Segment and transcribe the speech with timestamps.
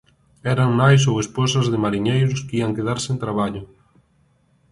[0.53, 3.63] Eran nais ou esposas de mariñeiros que ían quedar sen traballo!